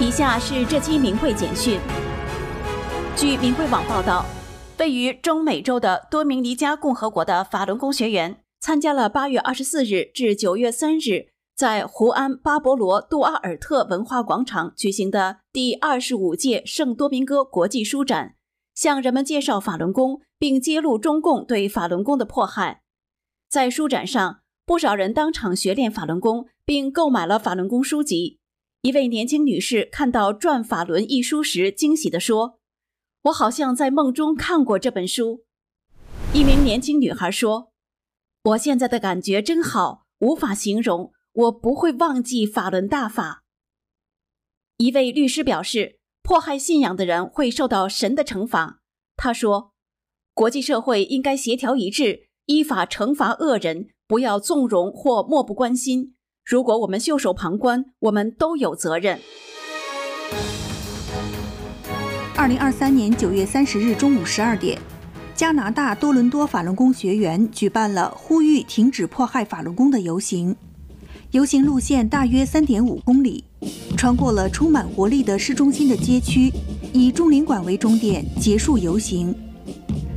[0.00, 1.80] 以下是这期明慧简讯。
[3.16, 4.24] 据明慧网报道，
[4.78, 18.36] 位于中美洲的多明尼加共和国的法轮功学员参加了八月二十四日至九月三日在胡安巴博罗杜阿尔特文化广场举行的第二十五届圣多明戈国际书展，
[18.76, 22.82] 向人们介绍法轮功，并揭露中共对法轮功的迫害。
[23.50, 28.38] 在书展上，不少人当场学练法轮功，并购买了法轮功书籍。
[28.82, 32.60] 一位年轻女士看到《转法轮》一书时，惊喜地说
[33.22, 35.44] ：“我好像在梦中看过这本书。”
[36.32, 37.72] 一名年轻女孩说
[38.44, 43.42] ：“我现在的感觉真好，无法形容，我不会忘记法轮大法。”
[44.78, 48.80] 一位律师表示：“迫害信仰的人会受到神的惩罚。”
[49.18, 49.72] 他说
[50.32, 56.14] ：“国际社会应该协调一致，依法惩罚恶人，不要纵容或漠不关心。”
[56.48, 59.20] 如果我们袖手旁观，我们都有责任。
[62.34, 64.80] 二零二三年九月三十日中午十二点，
[65.34, 70.56] 加拿大多伦多法轮功学员举办了呼吁停止迫害法轮功的游行。
[71.32, 73.44] 游行路线大约三点五公里，
[73.94, 76.50] 穿过了充满活力的市中心的街区，
[76.94, 79.34] 以中领馆为终点结束游行。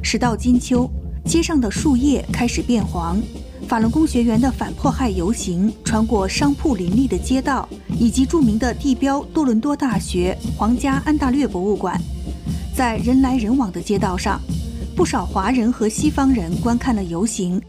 [0.00, 0.88] 时到金秋，
[1.24, 3.20] 街上的树叶开始变黄。
[3.68, 12.00] 法轮功学员的反迫害游行穿过商铺林立的街道，以及著名的地标多伦多大学皇家安大略博物馆。
[12.74, 14.40] 在人来人往的街道上，
[14.96, 17.62] 不少华人和西方人观看了游行。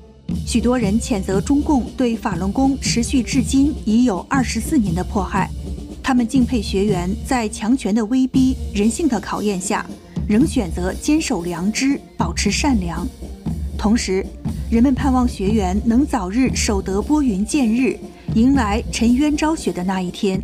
[0.48, 5.50] 许多人谴责中共对法轮功持续至今已有二十四年的迫害。
[6.02, 9.86] 他们敬佩学员在强权的威逼、人性的考验下，
[10.28, 13.08] 仍选择坚守良知，保持善良。
[13.82, 14.24] 同时，
[14.70, 17.98] 人们盼望学员能早日守得拨云见日，
[18.36, 20.40] 迎来沉冤昭雪的那一天。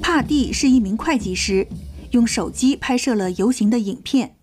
[0.00, 1.64] 帕蒂是一名会计师，
[2.10, 4.34] 用手机拍摄了游行的影片。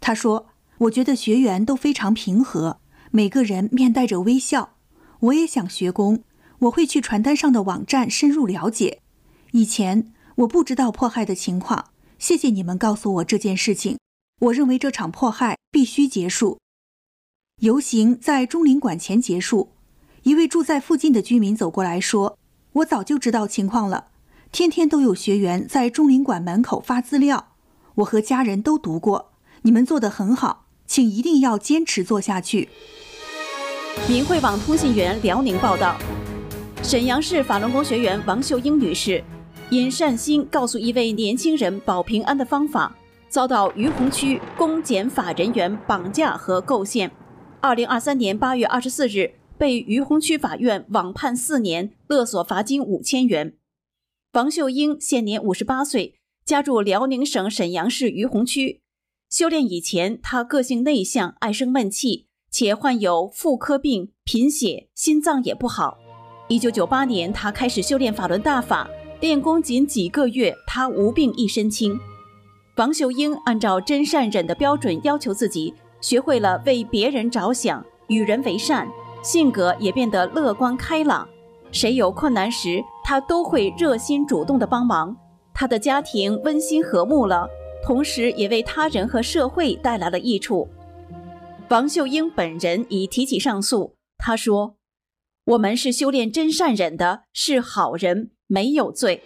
[0.00, 0.46] 他说
[0.78, 2.78] ：“我觉得学员都非常平和，
[3.10, 4.76] 每个人面带着微笑。
[5.18, 6.22] 我也想学功，
[6.60, 9.00] 我会去传单上的网站深入了解。
[9.50, 11.86] 以前我不知道迫害的情况，
[12.16, 13.98] 谢谢你们告诉我这件事情。
[14.42, 16.58] 我认为这场迫害必须结束。”
[17.60, 19.68] 游行在中领馆前结束，
[20.22, 22.38] 一位住在附近的居民走过来说
[22.72, 24.06] ：“我早就知道情况了，
[24.50, 27.48] 天天都有学员在中领馆门口发资料，
[27.96, 29.32] 我和家人都读过。
[29.60, 32.70] 你们做得很好，请一定要坚持做下去。”
[34.08, 35.98] 明慧网通信员辽宁报道：
[36.82, 39.22] 沈阳市法轮功学员王秀英女士，
[39.68, 42.96] 因善心告诉一位年轻人保平安的方法，
[43.28, 47.10] 遭到于洪区公检法人员绑架和构陷。
[47.62, 53.54] 二零二三年八月二十四日，被于洪区法院网判四年，勒索罚金五千元。
[54.32, 58.80] 王秀英现年五十八岁，家住辽宁省沈阳市于洪区。
[59.28, 65.98] 修炼以前，她个性内向，爱生闷气，且患有妇科病、贫血，心脏也不好。
[66.48, 68.88] 一九九八年，她开始修炼法轮大法，
[69.20, 72.00] 练功仅几个月，她无病一身轻。
[72.76, 75.74] 王秀英按照真善忍的标准要求自己。
[76.00, 78.88] 学会了为别人着想，与人为善，
[79.22, 81.28] 性格也变得乐观开朗。
[81.72, 85.16] 谁有困难时，他都会热心主动的帮忙。
[85.52, 87.48] 他的家庭温馨和睦了，
[87.84, 90.68] 同时也为他人和社会带来了益处。
[91.68, 93.94] 王秀英本人已提起上诉。
[94.18, 94.76] 他说
[95.44, 99.22] ：“我们是修炼真善忍的，是好人，没有罪。”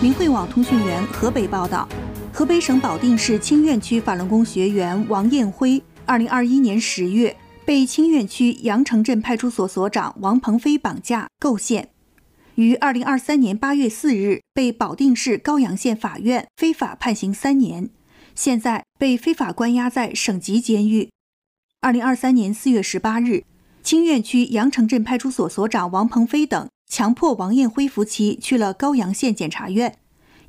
[0.00, 1.88] 明慧网通讯员河北报道。
[2.32, 7.36] 河北省保定市清苑区法轮功学员王艳辉，二零二一年十月
[7.66, 11.90] 被清苑区阳城镇派出所所长王鹏飞绑架构陷，
[12.54, 17.90] 于二零二三年八月四日被保定市高阳县法院非法判刑三年，
[18.34, 21.10] 现在被非法关押在省级监狱。
[21.80, 23.44] 二零二三年四月十八日，
[23.82, 29.96] 清苑区阳城镇派出所所长王鹏飞等强迫王艳辉夫妻去了高阳县检察院。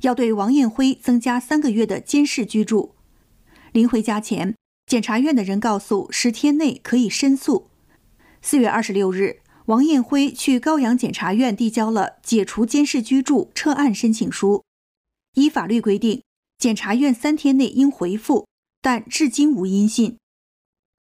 [0.02, 2.94] 要对王艳辉增加三个月的监视居住。
[3.72, 4.54] 临回家前，
[4.86, 7.68] 检察院的人告诉十天内可以申诉。
[8.40, 14.64] 四月二十六日，王艳辉去高阳检察院递交了解除监视居住撤案申请书。
[15.34, 16.22] 依法律规定，
[16.58, 18.46] 检察院三天内应回复，
[18.82, 20.18] 但至今无音信。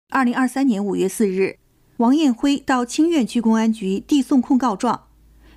[0.10, 1.60] 二零二三年五月四日，
[1.98, 5.10] 王艳辉到清苑区公安局递送控告状，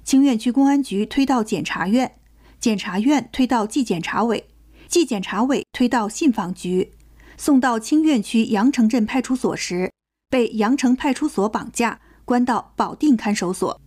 [0.02, 2.16] 清苑区公安局推到检察院。
[2.60, 4.48] 检察院推到纪检察委，
[4.88, 6.92] 纪检察委推到信访局，
[7.36, 9.92] 送到清苑区阳城镇派出所时，
[10.28, 13.80] 被阳城派出所绑架，关到保定看守所。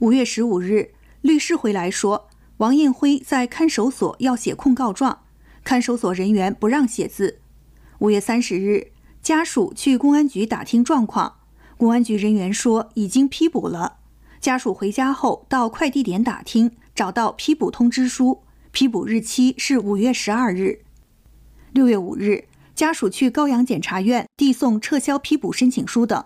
[0.00, 0.92] 五月十五日，
[1.22, 2.28] 律师回来说，
[2.58, 5.22] 王艳辉在看守所要写控告状，
[5.64, 7.40] 看守所人员不让写字。
[8.00, 8.92] 五月三十日，
[9.22, 11.36] 家属去公安局打听状况，
[11.78, 14.00] 公安局人员说已经批捕了。
[14.40, 20.80] 家属回家后到快递点打听，找到批捕通知书，批捕日期是五月十二日。
[21.72, 22.44] 六月五日，
[22.74, 26.24] 家属去高阳检察院递送撤销批捕申请书等，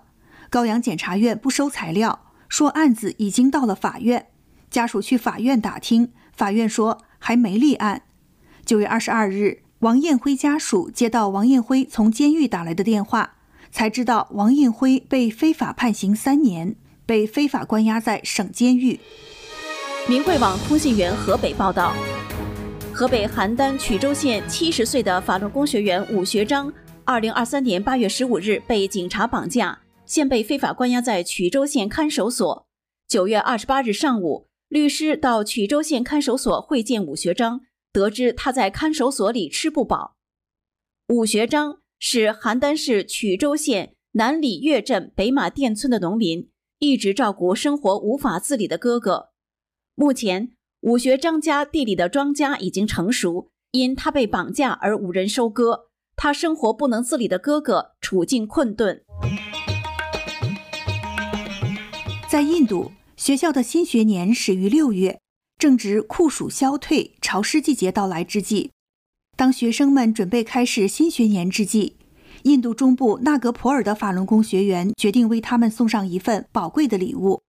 [0.50, 4.26] 高阳检察院不收材料，说案子已经到了法院。
[4.70, 8.02] 家属去法院打听，法院说还没立案。
[8.66, 13.36] 九月二十二日，王艳辉家属接到王艳辉从监狱打来的电话，
[13.70, 16.76] 才知道王艳辉被非法判刑三年，
[17.06, 19.00] 被非法关押在省监狱。
[20.08, 21.94] 明慧网通信员河北报道。
[22.94, 26.72] 河北邯郸曲周县七十岁的法轮功学员武学章，
[27.04, 32.66] 二零二三年八月十五日被警察绑架，现被非法关押在曲周县看守所。
[33.06, 37.60] 九月二十八日上午，律师到曲周县看守所会见武学章，
[37.92, 40.16] 得知他在看守所里吃不饱。
[41.08, 49.28] 武学章是邯郸市曲周县南里岳镇北马店村的农民，一直照顾生活无法自理的哥哥。
[49.98, 50.52] 目前。
[50.82, 59.02] 武学张家地里的庄稼已经成熟，因他被绑架而无人收割，他生活不能自理的哥哥处境困顿。
[62.28, 65.18] 在印度，学校的新学年始于六月，
[65.58, 68.70] 正值酷暑消退、潮湿季节到来之际。
[69.36, 71.96] 当学生们准备开始新学年之际，
[72.44, 77.42] 印度中部纳格普尔的法轮功学员决定为他们送上一份宝贵的礼物，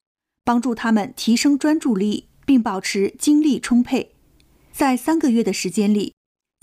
[0.44, 2.28] 帮助他们提升专注力。
[2.50, 4.10] 并保持精力充沛。
[4.72, 6.13] 在三个月的时间里，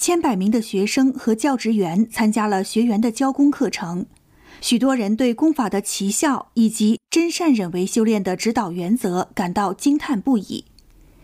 [0.03, 4.05] 千百名的学生和教职员参加了学员的教功课程。
[4.61, 10.65] 许多人对功法的奇效以及真善忍为修炼的指导原则感到惊叹不已。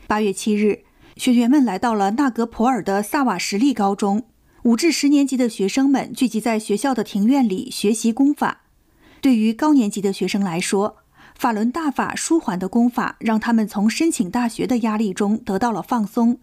[0.06, 0.84] 八月七日，
[1.16, 4.26] 学员们来到了纳格普尔的萨瓦什利高中，
[4.62, 8.60] 五至十年级的学生们聚集在学校的庭院里学习功法。
[9.20, 10.98] 对于高年级的学生来说，
[11.42, 16.38] 法轮大法舒缓的功法让他们从申请大学的压力中得到了放松。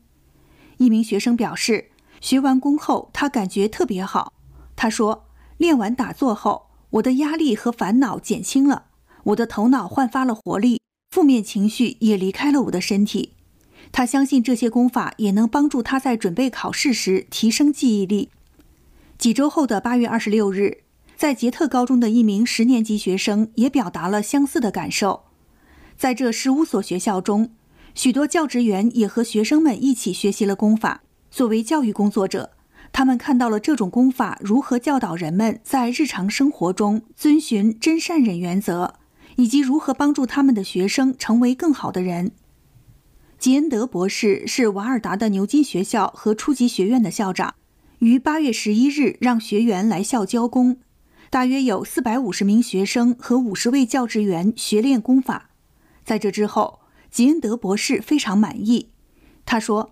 [0.75, 4.33] 一名学生表示，学完功后他感觉特别好。
[4.75, 8.87] 他说，练完打坐后，我的压力和烦恼减轻了，
[9.23, 10.81] 我的头脑焕发了活力，
[11.11, 13.35] 负面情绪也离开了我的身体。
[13.93, 18.31] 他相信这些功法也能帮助他在准备考试时提升记忆力。
[19.17, 20.83] 几周后的八月二十六日。
[21.19, 25.23] 在捷特高中的一名十年级学生也表达了相似的感受。
[25.97, 27.51] 在这十五所学校中，
[27.93, 31.01] 许多教职员也和学生们一起学习了功法。
[31.29, 32.51] 作为教育工作者，
[32.93, 38.93] 他们看到了这种功法如何教导人们在日常生活中遵循真善忍原则，
[39.35, 42.31] 以及如何帮助他们的学生成为更好的人。
[43.37, 47.55] 吉恩德博士是瓦尔达的牛津学校和初级学院的校长，
[47.97, 50.77] 于八月十一日让学员来校交功。
[51.29, 55.51] 大约有四百五十名学生和五十位教职员学练功法。
[56.03, 56.79] 在这之后，
[57.11, 58.89] 吉恩德博士非常满意。
[59.45, 59.91] 他说：“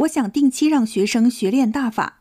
[0.00, 2.20] 我想定期让学生学练大法。”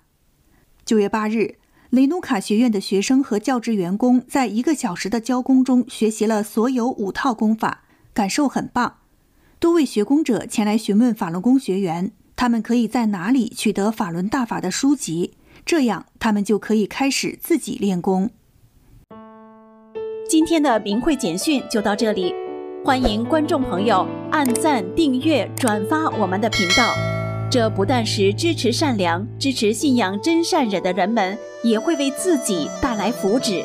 [0.86, 1.56] 九月八日，
[1.90, 7.84] 雷努卡学院的学生和教职员工在一个小时的教功中学习了所有五套功法，
[8.14, 9.00] 感受很棒。
[9.60, 15.34] 多位学功者前来询问法轮功学员，他们可以在哪里取得法轮大法的书籍，
[15.66, 18.32] 这样他们就可以开始自己练功。
[20.34, 22.34] 今天的明慧简讯就到这里，
[22.84, 26.92] 欢迎观众朋友按赞、订阅、转发我们的频道，
[27.52, 33.64] 这不但是支持善良、支持信仰真善忍的人们，也会为自己带来福祉。